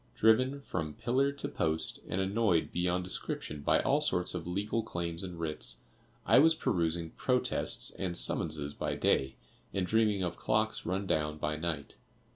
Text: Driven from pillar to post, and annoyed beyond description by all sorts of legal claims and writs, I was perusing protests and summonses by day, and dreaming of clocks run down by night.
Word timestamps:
Driven 0.15 0.61
from 0.61 0.95
pillar 0.95 1.31
to 1.33 1.47
post, 1.47 1.99
and 2.09 2.19
annoyed 2.19 2.71
beyond 2.71 3.03
description 3.03 3.61
by 3.61 3.81
all 3.81 4.01
sorts 4.01 4.33
of 4.33 4.47
legal 4.47 4.81
claims 4.81 5.21
and 5.21 5.39
writs, 5.39 5.81
I 6.25 6.39
was 6.39 6.55
perusing 6.55 7.11
protests 7.11 7.91
and 7.91 8.17
summonses 8.17 8.73
by 8.73 8.95
day, 8.95 9.35
and 9.75 9.85
dreaming 9.85 10.23
of 10.23 10.37
clocks 10.37 10.87
run 10.87 11.05
down 11.05 11.37
by 11.37 11.55
night. 11.55 11.97